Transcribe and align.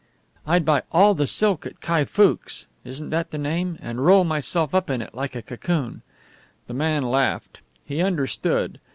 "I'd 0.47 0.65
buy 0.65 0.81
all 0.91 1.13
the 1.13 1.27
silk 1.27 1.63
at 1.67 1.79
Kai 1.79 2.05
Fook's 2.05 2.65
isn't 2.83 3.11
that 3.11 3.29
the 3.29 3.37
name? 3.37 3.77
and 3.83 4.03
roll 4.03 4.23
myself 4.23 4.73
up 4.73 4.89
in 4.89 4.99
it 4.99 5.13
like 5.13 5.35
a 5.35 5.43
cocoon." 5.43 6.01
The 6.65 6.73
man 6.73 7.03
laughed. 7.03 7.59
He 7.85 8.01
understood. 8.01 8.79